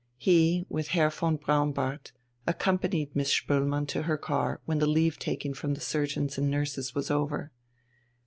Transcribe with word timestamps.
He, 0.17 0.65
with 0.67 0.87
Herr 0.87 1.11
von 1.11 1.35
Braunbart, 1.37 2.11
accompanied 2.47 3.15
Miss 3.15 3.29
Spoelmann 3.31 3.85
to 3.89 4.01
her 4.01 4.17
car 4.17 4.59
when 4.65 4.79
the 4.79 4.87
leave 4.87 5.19
taking 5.19 5.53
from 5.53 5.75
the 5.75 5.79
surgeons 5.79 6.39
and 6.39 6.49
nurses 6.49 6.95
was 6.95 7.11
over. 7.11 7.51